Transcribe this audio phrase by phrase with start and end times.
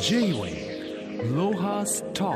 [0.00, 2.32] J-Way ロハスタ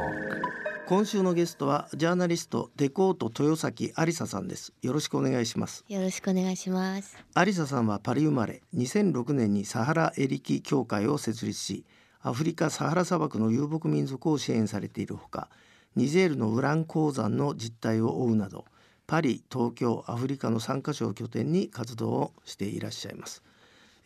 [0.87, 4.73] 今週のゲストはジャーナリストデコート豊崎有沙さんです。
[4.83, 5.85] よろしくお願いします。
[5.89, 7.17] よろしくお願いします。
[7.37, 11.85] 有沙さんはパリ生まれ2006年にサハラエリキ協会を設立し
[12.23, 15.49] アフリカサハラ砂漠の遊牧民族を支援されているほか
[15.97, 18.65] ニジェールのウラン鉱山の実態を追うなど
[19.07, 23.43] パリ東京アフリカの3カ所を拠点に活動をしていらっしゃいます、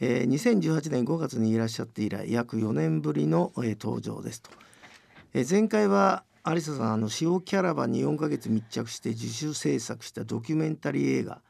[0.00, 4.50] えー2018年5月にいらっしゃって以来約4年ぶりの、えー登場ですと、
[5.34, 11.40] えー前回は有沙さんあの塩キャラバンに4ヶ月密着して自主制作したドキュメンタリー映画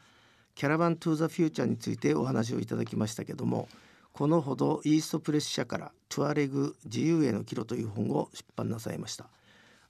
[0.55, 3.69] キャラバン・トゥ・ザ・フューチャーについてお話をいただきましたけども
[4.13, 9.27] このほどイーストプレス社から「トゥアレグ自由への帰路」という本を出版なさいました。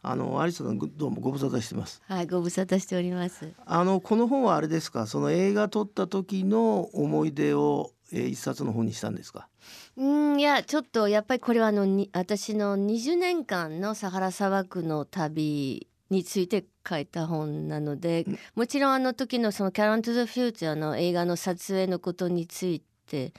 [0.07, 2.03] あの有沙さんどうもご無沙汰してます。
[2.07, 3.53] はい、ご無沙汰しております。
[3.65, 5.07] あのこの本はあれですか？
[5.07, 9.49] その映画撮った時の思い出を、えー一冊の本にしたんですか？
[9.97, 10.05] う
[10.37, 23.33] ん、いや、ちょっとやっぱりこれはあのに私の20年間のサハラ砂漠の旅について書いた本なので、もちろんあの時のそのキャラントゥザフューチャーの映画の撮影のことについて。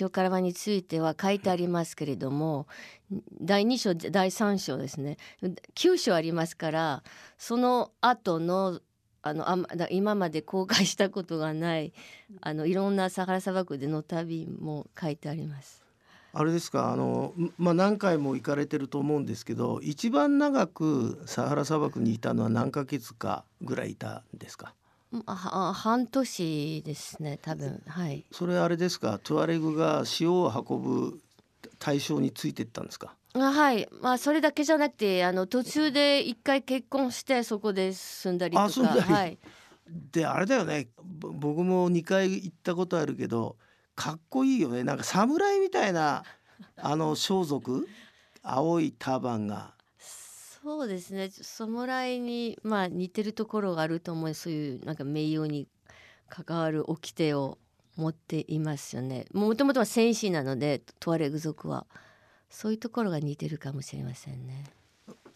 [0.00, 2.68] 塩辛場については書いてありますけれども
[3.40, 5.16] 第2章第3章ですね
[5.74, 7.02] 9章ありますから
[7.38, 8.78] その後の
[9.22, 9.56] あのあ
[9.90, 11.92] 今まで公開したことがない
[12.40, 15.82] あのいろんなサハラ砂漠での旅も書いてあります。
[16.32, 24.72] あれですかあの、まあ、何回も行かれてると思うんですけど一番長くサハラ砂漠にいたのは何ヶ月かぐらいいたんですか？
[25.12, 27.82] うんあは半年ですね多分。
[27.86, 28.24] はい。
[28.30, 29.18] それあれですか？
[29.22, 31.20] トゥアレグが塩を運ぶ
[31.80, 33.16] 対象についてったんですか？
[33.34, 33.88] あはい。
[34.00, 39.00] まあそれだけじゃなくてあの途中で一回結婚してそこで住んだりとかあだり。
[39.00, 39.38] はい、
[40.12, 40.88] であれだよね。
[41.02, 43.56] ぼ僕も2回行ったことあるけど
[43.94, 44.82] かっこいいよね。
[44.82, 46.24] なんか侍みたいな
[46.76, 47.84] あの装束？
[48.42, 49.74] 青いターバンが。
[49.98, 51.30] そうですね。
[51.30, 54.34] 侍にまあ似てるところがあると思う。
[54.34, 55.68] そういうなんか名誉に
[56.28, 57.58] 関わる掟を
[57.96, 59.26] 持っていますよね。
[59.32, 61.86] もともとは戦士なのでトワレグ族は
[62.50, 64.64] そういうところが似てるかもしれませんね。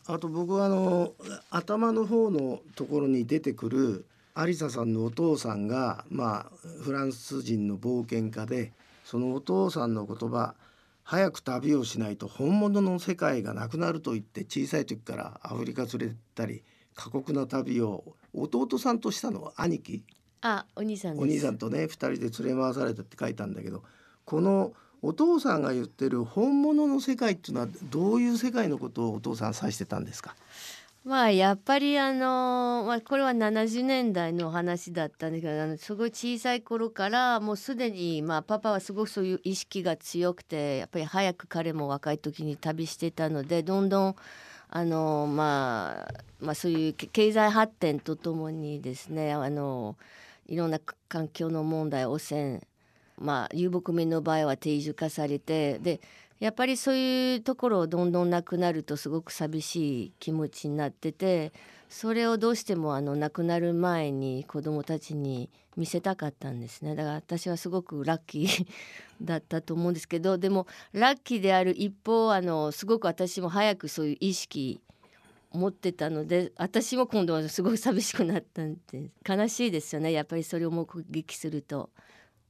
[0.06, 1.14] あと僕はあの
[1.50, 4.04] 頭の方のところに出てくる
[4.34, 8.72] アリサさんのお父さんが、まあ、フランス人の冒険家で
[9.04, 10.54] そのお父さんの言葉
[11.04, 16.62] 「早く旅をしないと本物の世界がなくなる」と言って小さい時からアフリカ連れてったり
[16.94, 20.02] 過酷な旅を弟さんとしたのは兄貴
[20.42, 21.22] あお兄さんです。
[21.22, 23.82] お兄さんとね2人で連れ回されたって書いたんだけど
[24.24, 24.74] この
[25.06, 30.34] お父さんが言ってる本物の世界っていうのはどういう世界のことをお父さん指してたんですか？
[31.04, 44.16] まあやっぱりあの、まあ、これは70年代の話だったんだけどあのすごい小さい頃からもうすでに、まあ、パパはすごくそういう意識が強くてやっぱり早く彼も若い時に旅してたのでどんどん
[44.70, 49.96] あの、まあ、まあそういう経済発展とともにですねあの
[50.46, 52.62] いろんな環境の問題汚染
[53.18, 56.00] まあ遊牧民の場合は定住化されてで
[56.40, 61.52] やっぱりそういうところをどんどんなくなるとすごく寂しい気持ちになってて
[61.88, 68.66] それをどうしてもあの亡くなる前に子どもたちに見せたかったんですねだから私はすごくラッキー
[69.22, 74.80] だったと思うんですけどでもラッキーである一方あのすごく私も早くそういう意識
[75.52, 81.90] 持ってたので私も今度はすごい寂しくなったんで悲しいですよねやっぱりそれを目撃すると。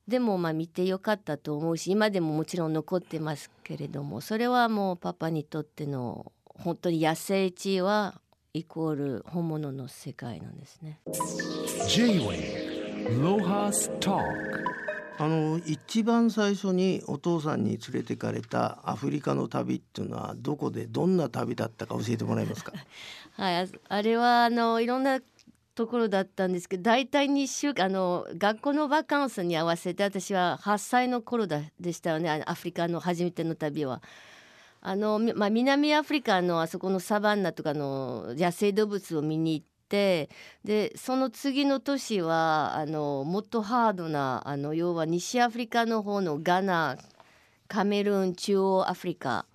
[0.08, 8.20] でもまあ見てよかったと思うし今でももちろん残ってますけれどもそれはもうパパにとっての本当に野生地は
[8.52, 11.00] イコール本物の世界なんですね。
[11.88, 14.18] J-Way ロハスタ
[15.16, 22.72] あの一番最初にお父さんに連れてかれたアフリカの旅っていうのはどこでどんな旅だったか教えてもらえますか？
[23.36, 25.20] はい、ああれはあのいろんな
[25.74, 34.02] ところだったんですけど大体2週間あの学校のバカンスに合わせて私は8歳の頃だでしたよねアフリカの初めての旅は。
[34.86, 40.28] あのまあ、南アフリカのあそこのサバンナとかの野生動物を見に行って
[40.62, 46.98] でその次の年はあのもっとハードなあの要は西アフリカの方のガナ
[47.66, 49.46] カメルーン中央アフリカ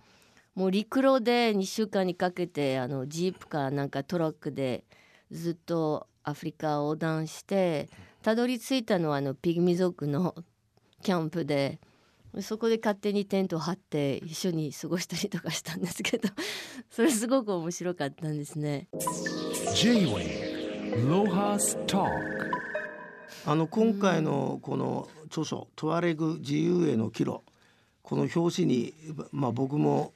[0.56, 4.84] もう陸路で2週間にかけてあのジープかなんかトラックで
[5.32, 7.90] ずっとアフリカを横断して
[8.22, 10.36] たどり着いたのはあのピグミ族の
[11.02, 11.80] キャンプで
[12.42, 16.30] そこで勝手にテントを張って一緒に過ごしたりとかしたんですけど
[16.92, 18.88] それすごく面白かったんですね。
[23.46, 27.42] あの今回のこの著書「トワレグ自由への帰路」
[28.04, 28.94] この表紙に、
[29.32, 30.14] まあ、僕も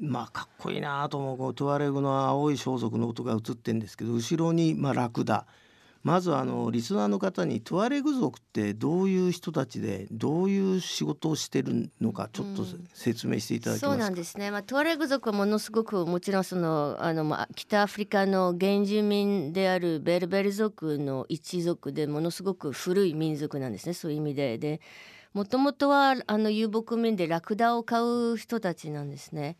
[0.00, 5.46] まあかっこいいなと思うトゥアレグの青い装束の音が映ってるんですけど後ろにまあラクダ
[6.02, 14.04] まずあのリスナーの方にトゥアレグ族ってどういう人たちでどういう仕事をしてるのかちょっとうん説明していただけそうますか？
[14.06, 14.50] なんですね。
[14.50, 23.94] まあトゥアレグ族はものすごくもちろんそのあのまあ北アフリカの原住民であるベルベル族の一族でものすごく古い民族なんですね。
[23.94, 24.80] そういう意味でで。
[25.34, 28.02] もともとはあの遊牧民でラクダを飼
[28.32, 29.56] う人たちなんですね。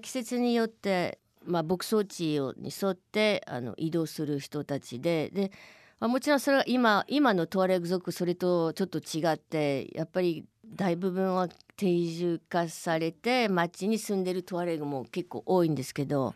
[0.00, 5.52] 季節によってまあ牧草地に沿ってあの移動する人たちでで、
[6.00, 16.34] まあ、もちろんそれは今今のトゥアレグ族それとちょっと違ってやっぱり大部分は定住化されて町に住んでるトゥアレグも結構多いんですけど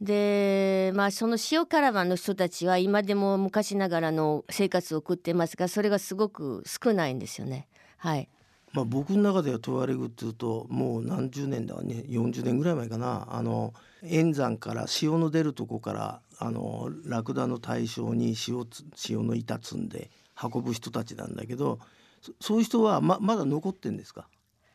[0.00, 7.66] でまあその塩カラバンの人たちは今でも昔ながらの生活を送ってますがそれがすごく少ないんですよね。
[7.96, 8.28] はい、
[8.72, 13.26] まあ、僕の中ではトゥアレグっていうともう何十年だね40年ぐらい前かな。
[13.30, 13.72] あの
[14.02, 20.10] 円山から潮の出るとこからあのラクダの対象に潮つ潮の板積んで
[20.40, 21.78] 運ぶ人たちなんだけど
[22.20, 24.28] そそういう人はままだ残ってんですか？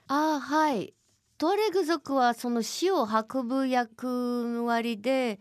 [0.07, 0.93] あーはい
[1.41, 5.39] トレグ族はその塩を運ぶ役割で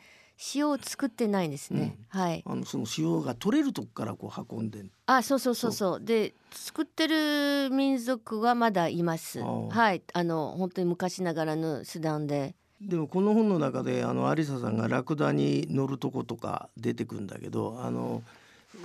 [0.55, 1.99] 塩を作ってないんですね。
[2.09, 2.43] はい。
[2.47, 6.01] あのその潮が取れるとこからこう運んでんあそうそうそうそう。
[6.03, 9.41] で作ってる民族はまだいます。
[9.43, 10.03] はい。
[10.15, 12.55] あの本当に昔ながらの手段で。
[12.81, 18.23] でもこの本の中であの有沙さんがラクダに乗るとことか出てくるんだけどあの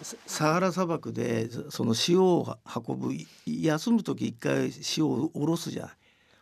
[0.01, 5.95] ササハラ砂漠でそその塩を運ぶい休む時一回塩を下ろすじゃな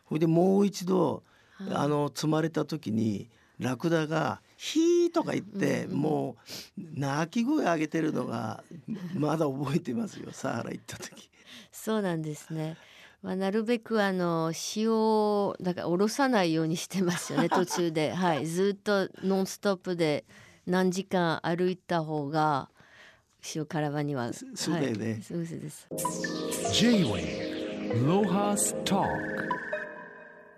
[0.06, 0.10] い。
[0.10, 1.24] ほいでもう一度
[1.72, 3.30] あの積まれた時に
[3.60, 6.36] ラクダが「ヒー」とか言って、うんうんも
[6.78, 8.64] う鳴き声上げてるのが
[9.16, 11.30] まだ覚えてますよサハラ行った時。
[11.72, 12.78] そうなんですね。
[13.22, 20.26] まあ、なるべくあの塩をだから下ろさないようにしてますよね 途中で、はい、ずっとノンストップで
[20.68, 22.70] 何時間歩いた方が
[23.56, 25.88] 塩辛場には、そそうだよねはい、そうです。
[26.74, 29.53] J-Wave Lohas Talk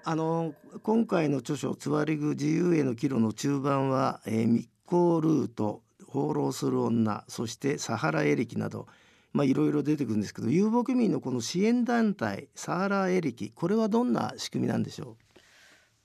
[0.07, 0.53] あの
[0.83, 8.87] 今回の著書「ツワリグ自由への岐路」の中盤は、えー密航ルート放浪する女そしてサハラエレキなど
[9.33, 15.17] まあいろいろ出てくるんですけど遊牧民のこの支援団体サハラエレキこれはどんな仕組みなんでしょ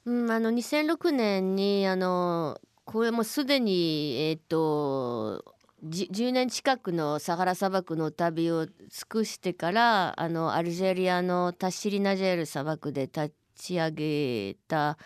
[0.06, 0.10] う？
[0.10, 5.44] うん、あの2006年にあのこれもすでにえっ、と
[5.84, 8.72] 10年近くのサハラ砂漠の旅を尽
[9.08, 14.98] くしてからあのアルジェリアのタッシリナジェール砂漠で立ち上げた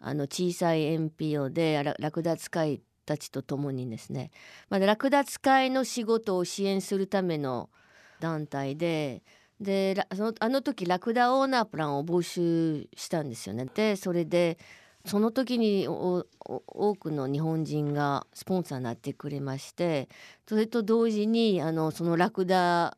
[0.00, 4.30] あの小さい NPO でラクダ使いたちと共にですね、
[4.68, 7.70] まあ、ラクダ使いの仕事を支援するための
[8.20, 9.22] 団体で
[9.60, 13.66] でそのあの時ラクダオーナープランを募集したんですよね。
[13.72, 14.58] でそれで
[15.06, 16.24] その時に多
[16.96, 20.08] くの日本人がスポンサーになってくれまして
[20.48, 22.96] それと同時にあのそのラクダ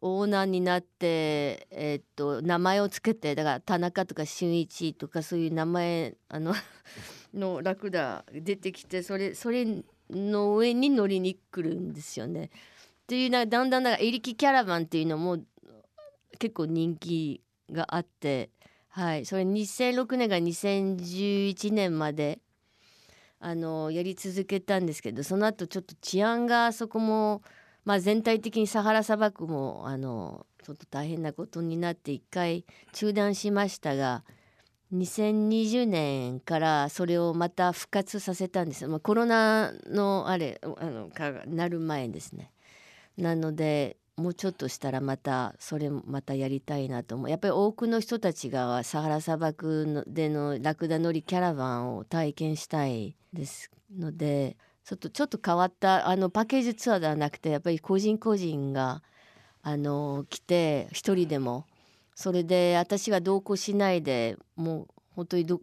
[0.00, 6.54] オーナーになって、えっと名前をつけてだから田中とか俊一とかそういう名前あの
[7.34, 9.66] のラクダ出てきてそれそれ
[10.10, 12.46] の上に乗りに来るんですよね。
[12.46, 15.38] っていうなだんだんだからエリキキャラバンっていうのも
[16.38, 18.50] 結構人気があって、
[18.88, 22.40] はい、それ2006年から2011年まで
[23.38, 27.42] あのやり続けたんですけどその後ちょっと治安がそこも、
[27.86, 34.24] まあ、全体的にサハラ砂漠もあのちょっと大変なことになって一回中断しましたが
[34.92, 42.50] 2020年からそれをまた復活させたんです、まあ、コロナのあれあのかなる前ですね。
[43.16, 59.02] なのでもうちょっとしたらまたそれまたやりたいなと思うやっぱり多くの人たちがサハラ砂漠でのラクダ乗りキャラバンを体験したいですのでちょっとちょっと変わったあのパッケージツアーではなくてやっぱり個人個人が
[59.62, 61.66] あの来て一人でも
[62.14, 65.60] それで私が同行しないでもう本当にど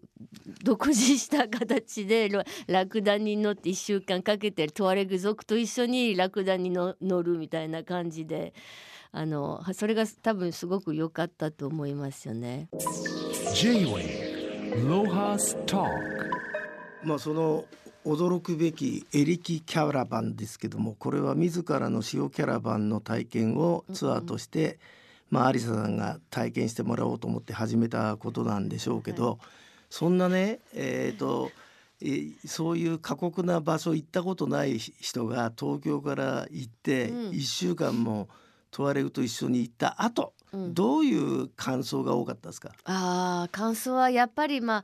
[0.62, 8.54] 独自した形でララクダに乗って1週間かけてトゥアレグ族と一緒にラクダにの乗るみたいな感じで
[9.14, 12.68] あのそれが多分すごく良かったと思いますよね。
[13.54, 15.88] J-Wave Lohas Talk
[17.04, 17.64] まあその
[18.06, 24.78] 驚くべきエリキキャラバンですけどもこれは自らの塩キャラバンの体験をツアーとして、
[25.30, 29.40] まあ、有沙さんが体験してもらおうと思って始めたことなんでしょうけど、
[29.90, 31.52] そんなねえーと
[32.02, 37.30] えーそういう過酷な場所行ったことない人が東京から行ってうん。
[37.30, 38.28] 1週間も
[38.72, 40.74] トワレグと一緒に行った後、うん。
[40.74, 42.72] どういう感想が多かったですか？
[42.84, 44.84] あー感想はやっぱりまあ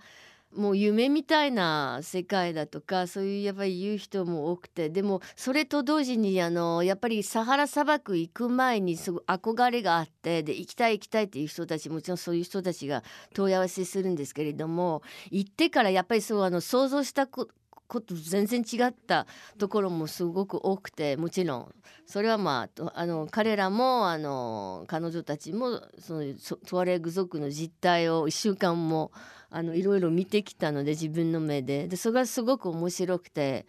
[0.55, 13.03] もう夢みたいな世界だとかそういうやっぱり言う人も多くてでもそれと同時にあのやっぱりサハラ砂漠行く前にすごい憧れがあってで行きたい行きたいっていう人たちもちろんそういう人たちが
[13.33, 17.47] 問い合わせするんですけれども行ってからやっぱりそうあの想像したこ
[17.89, 19.25] こと全然違った
[19.57, 26.23] ところもすごく多くてもちろんそれはまああの彼らもあの彼女たちもその
[26.67, 29.11] トワレグ族の実態を1週間も
[29.49, 33.65] あのいろいろ見てきたので自分の目ででそれがすごく面白くて。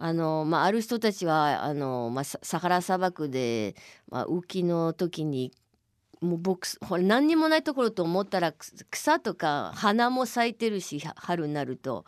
[0.00, 3.74] あのまあ、ある人たちはあの、まあ、サハラ砂漠で、
[4.08, 5.50] まあ、雨季の時に
[6.20, 8.54] もう僕ほら何にもないところと思ったら
[8.90, 12.04] 草とか花も咲いてるし春になると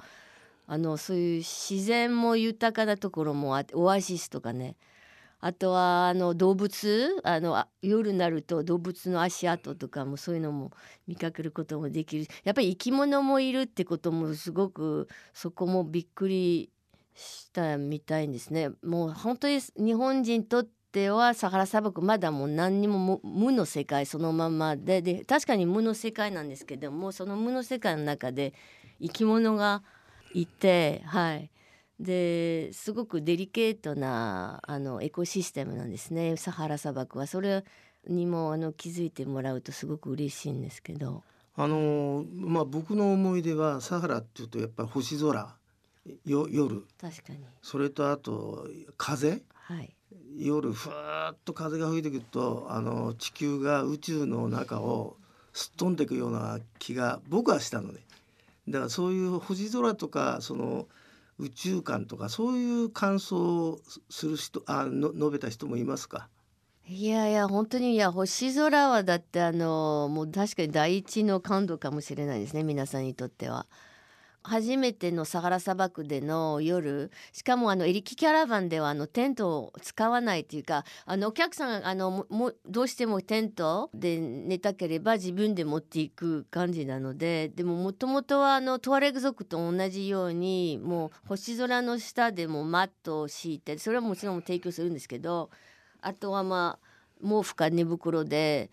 [0.72, 4.76] あのそういう自然も豊かなところもあってオアシスとかね
[5.40, 10.70] あとはあの動物あの夜になると動物の足跡とかもそういうのも
[11.08, 16.70] 見かけることもできるやっぱり生き物もいるってこともすごくそこもびっくり
[17.16, 18.70] したみたいですね。
[18.84, 28.54] もう本当に日本人にとってはサハラ砂漠まだもう何にも無無の世界そのままでで確かに無の世界なんですけどもその無の世界の中で
[29.00, 29.82] 生き物が
[30.34, 31.50] いてはい。
[31.98, 36.36] ですごくデリケートなあのエコシステムなんですね。
[36.36, 37.26] サハラ砂漠は。
[37.26, 37.64] それ
[38.08, 41.22] にもあの気づいてもらうとすごく嬉しいんですけど。
[41.56, 45.54] あのまあ僕の思い出はサハラっていうとやっぱり星空。
[46.24, 46.86] よ夜。
[46.98, 47.40] 確かに。
[47.60, 49.42] それとあと風。
[49.52, 49.94] はい。
[50.38, 55.16] 夜ふーっと風が吹いてくるとあの地球が宇宙の中を
[55.52, 58.00] すっ飛んでいくような気が僕はしたのね
[58.70, 60.88] だからそういう星空とかその
[61.38, 66.28] 宇宙観とかそういう感想をする人あの述べた人もいますか？
[66.86, 73.66] いやいや本当にいや星空はだってあのもう確かに第一の感度かもしれないですね皆さんにとっては。
[74.42, 95.50] 初めてのサハラ砂漠での夜しかもあのエリキキャラバンではあのテントを使わないというかあのお客さんあのもどうしてもテントで寝たければ自分で持っていく感じなのででももともとはあのトワレグ族と同じようにもう星空の下でもマットを敷いてそれはもちろん提供するんですけど
[96.00, 96.90] あとはまあ
[97.22, 98.70] 毛布か寝袋で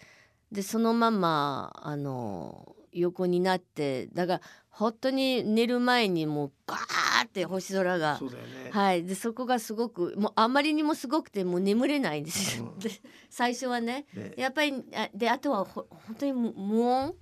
[0.49, 9.03] でそのままあの横になってだから本当に寝る前にもうガーって星空がそうだよね、はい。
[9.03, 12.59] でそこがすごくもうあまりにもすごくてもう眠れないんです。
[12.59, 12.77] よ、うん。
[12.79, 12.91] で
[13.29, 14.33] 最初はねね。
[14.37, 17.15] やっぱりあであとはほ本当に無無音？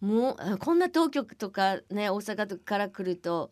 [0.00, 0.52] 無音？
[0.52, 3.50] あこんな当局とかね大阪とかから来ると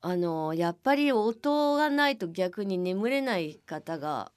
[0.00, 4.32] あのやっぱり音がないと逆に眠れない方が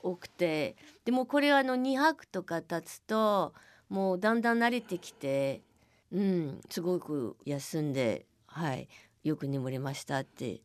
[0.00, 3.52] 多くてでもこれはあの2泊とか経つと
[3.88, 5.62] もうだんだん慣れてきて
[6.12, 8.88] うんすごく休んではい
[9.22, 10.60] よく眠れましたって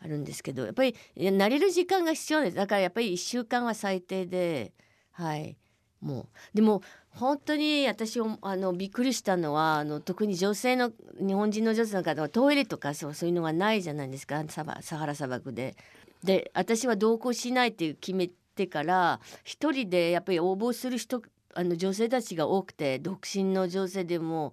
[0.00, 4.72] あるんですけどやっぱり慣れる時間が必要ですだからやっぱり1週間は最低で
[5.12, 5.56] はい。
[6.00, 14.44] もうでも本当に私をあのびっくりしたのはあの特に女性の日本人の女性の方はトイレとかそうそういうのがないじゃないですか。
[14.48, 15.76] サバサハラ砂漠で。
[16.22, 21.22] で私は同行しないっていう決めてから一人でやっぱり応募する人
[21.54, 24.52] あの女性たちが多くて独身の女性でも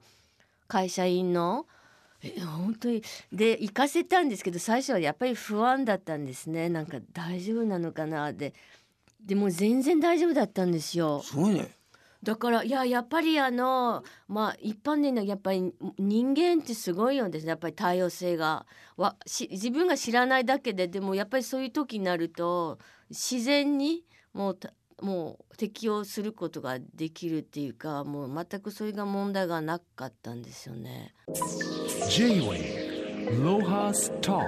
[0.72, 1.66] 会社員の？
[2.24, 3.04] え本当に？
[3.34, 6.70] で行かせたんですけど最初はやっぱり不安だったんですね。
[6.70, 8.32] なんか大丈夫なのかな？
[8.32, 8.54] で
[9.20, 11.22] でも全然大丈夫だったんですよ。
[11.24, 11.68] すごいね。
[12.24, 17.50] だからいややっぱりあのまあ一般的なやっぱり人間ってすごいよですね。
[17.50, 18.66] やっぱり多様性が。
[18.96, 22.78] わし自分が知らないだけででもやっぱりそういう時になると
[23.10, 31.14] 自然にもうたもう適応することができるっていうかもう全くそれが問題がなかったんですよね。
[32.10, 34.44] J-Way Lohas Talk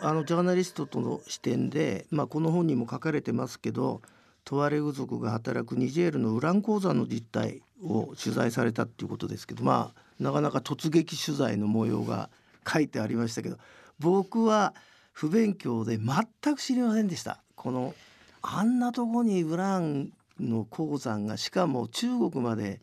[0.00, 4.02] あのジャーナリストとの視点で、まあ、この本にも書かれてますけど
[4.44, 12.30] トワレグ族が働くニジェールのウラン鉱山の実態を取材されたっていうことですけどまあなかなか突撃取材の模様が
[12.68, 13.58] 書いてありましたけど
[14.00, 14.74] 僕は
[15.12, 17.94] 不勉強で全く知りませんでしたこの
[18.42, 22.80] あんなとこにウランの鉱山がしかも中国まで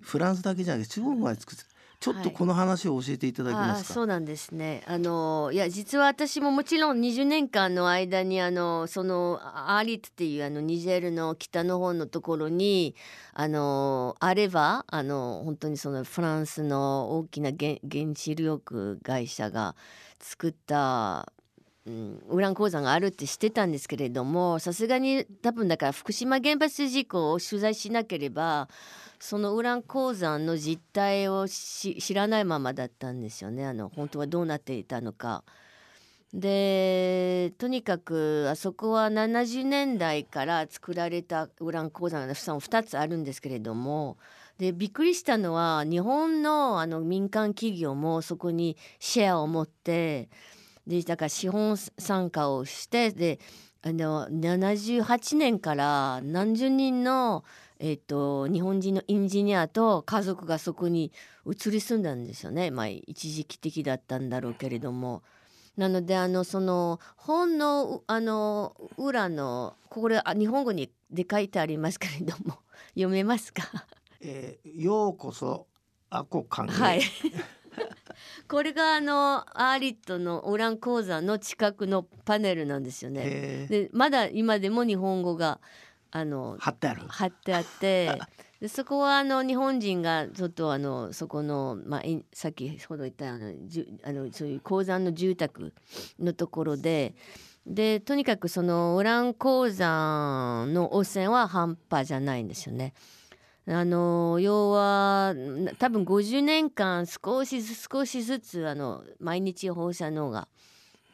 [0.00, 1.64] フランスだけじゃなくて中国まで作って
[2.00, 4.82] ちょっとこの話を教えていただけますか、あそうなんですね。
[4.86, 12.96] あのいや実は私ももちろん20年間の間にあのそのアーリットっていうあのニジェールの北の方のところに
[13.34, 19.76] あのあればあの本当にそのフランスの大きな原原子力会社が
[20.20, 21.30] 作った
[21.86, 28.68] うん、ウラン鉱山があるって知ってたんですけれどもさすがに多分だから福島原発事故を取材しなければ
[29.18, 35.44] そのウラン鉱山の実態を知らないままだったんですよねあの本当はどうなっていたのか。
[36.32, 44.16] でとにかくあそこは70年代から作られたウラン鉱山が2つあるんですけれども
[44.56, 50.28] でびっくりしたのは日本のあの民間企業もそこにシェアを持って
[50.86, 53.38] でだから資本参加をしてで
[53.82, 57.44] あの78年から何十人の、
[57.78, 61.12] えっと、日本人のエンジニアと家族がそこに
[61.46, 62.70] 移り住んだんですよね。
[62.70, 65.22] まあ、一時期的だったんだろうけれども。
[65.76, 72.58] なのであのその本のあの裏のこれあ日本語にで書いてありますけれども
[72.92, 73.62] 読めますか？
[74.20, 75.68] えー、ようこそ
[76.10, 77.00] アコ歓迎はい
[78.48, 83.22] これがあのアーリットのオラン鉱山の近くのパネルなんですよね。
[83.24, 85.60] えーでまだ今でも日本語が
[86.10, 88.18] あの貼ってある貼ってあって
[88.60, 95.72] でそこはあの日本人がちょっとあのそこの、まあ、いさっきほど言ったようなじゅあのそういう鉱山の住宅
[96.18, 97.14] のところで
[97.66, 102.94] でとにかくそのウラン鉱山の汚染は半端じゃないんですよね。
[103.66, 105.34] あの要は
[105.78, 110.48] 多分50年間少しずつ少しずつあの毎日放射能が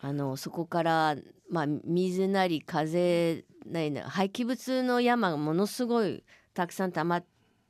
[0.01, 1.17] あのそこから、
[1.51, 6.23] まあ、水なり風なり廃棄物の山がものすごい
[6.55, 7.25] たくさん溜まっ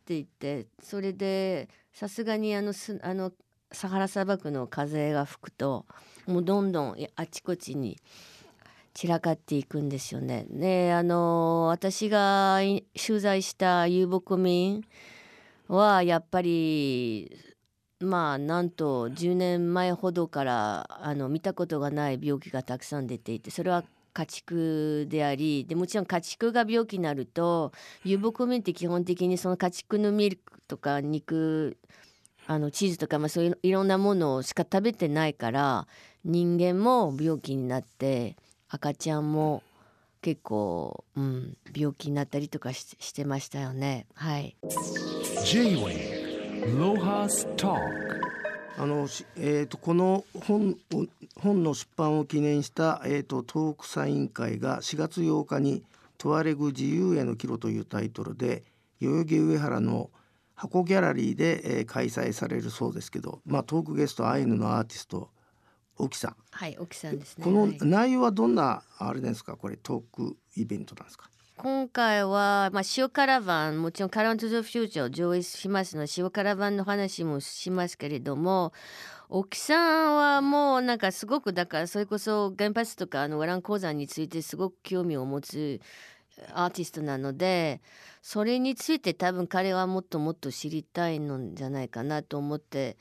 [0.05, 3.33] ていてそれでさすがにあのすあの
[3.73, 5.87] サハラ砂漠の風が吹くと
[6.27, 7.99] もうどんどんあちこちに
[8.97, 10.47] 散らかっていくんですよね。
[10.49, 12.61] であの私が
[12.97, 14.85] 取材した遊牧民
[15.69, 17.31] はやっぱり
[18.01, 23.85] まあなんと10年前ほどからあの見たことがない病気がたくさん出ていてそれは
[24.15, 27.73] 家畜でありでもちろん家畜が病気になると
[28.03, 31.77] 遊牧民って基本的にその家畜のミルクとか肉
[32.47, 35.87] あのチーズとか、まあ、そういういろんなものしか食べてないから
[36.25, 38.37] 人間も病気になって
[38.69, 39.63] 赤ちゃんも
[40.23, 44.07] 結構、うん、病気になったりとかししてましたよね。
[44.15, 44.57] はい、
[45.45, 47.79] J-Wave Lohas Talk
[48.79, 51.07] あのしえー、とこの本を
[51.41, 55.83] 本の出版を記念した、えー、とトークサイン会が4月8日に
[56.19, 58.65] 「トワレグ自由への岐路」というタイトルで
[59.01, 60.11] 代々木上原の
[60.55, 65.31] 箱ギャラリーで、えー開催されるそうですけど、まあ、トークゲストアイヌのアーティスト
[65.99, 67.45] 沖さん、はい、沖さんですね。
[67.45, 69.57] このはい内容はどんなあれですか？
[69.57, 71.31] これトークイベントなんですか？
[71.59, 78.75] 今回は、まあ、塩カラバンもちろんカラントゥザフューチャーを上映しますので塩カラバンの話もしますけれども
[79.31, 85.81] 沖さんはもうなんかすごくだからそれこそ原発とかあのウラン鉱山についてすごく興味を持つ
[86.53, 87.81] アーティストなので
[88.21, 92.99] それについて多分彼はもっともっと知りたいのじゃないかなと思って。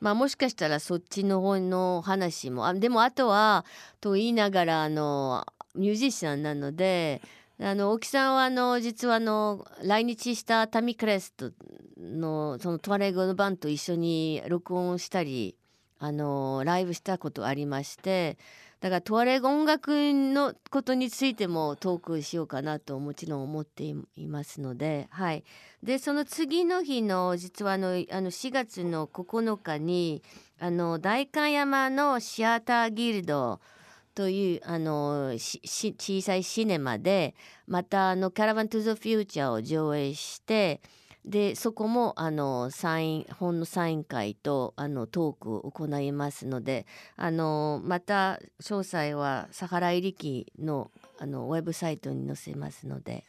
[0.00, 3.64] まあ、もしかしたらそっちの方の話もあでもあとは
[4.00, 7.20] と言いながらあのミュージシャンなので
[7.60, 11.50] あの大木さんはあの実はあの来日したタミクレスト
[12.00, 15.56] のそのトワレゴのバンと一緒に録音したり
[15.98, 18.38] あのライブしたことありまして
[18.80, 25.44] だからトワレ音楽のことについてもトークしようかなともちろん思っていますのではい。
[25.82, 30.22] でその次の日の実はあのあの4月の9日に
[30.60, 33.60] あの代官山のシアターギルド
[34.14, 37.34] というあの小さいシネマで
[37.66, 40.80] またあの「キャラバン・トゥ・ザ・フューチャー」を上映して
[41.28, 46.86] でそこもあのサイン本のサイン会とあのトークを行いますので
[47.16, 53.24] あのまた詳細はサハライリキのあのウェブサイトに載せますので。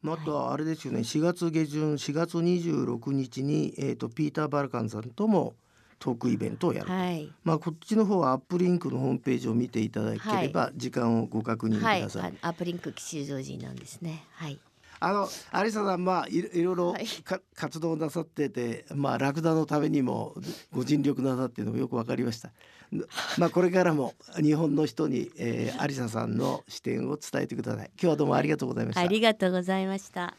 [0.00, 5.54] まああとはあれですよね4月下旬4月26日に、えー、とピーター・バラカンさんとも
[5.98, 12.34] トークイベントをやる、はいまあこっちの方はアップリンクのホームページを見ていただければ時間をご確認くはい、ださい。
[12.42, 14.24] あアップリンク吉祥寺なんですね。
[14.32, 14.58] はい。
[15.00, 15.28] あの
[15.64, 20.34] アリサさんまあいろいろいろはいか活動なさっててまあラクダのためにも
[20.72, 22.50] ご尽力なさっているのもよくわかりました。
[23.38, 27.90] まあこれからも日本の人に、えー、有沙さんの視点を伝えてください。
[28.00, 29.00] 今日はどうもありがとうございました。
[29.00, 30.34] ありがとうございました。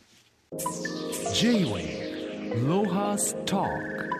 [1.34, 4.15] J-Wave Lohas Talk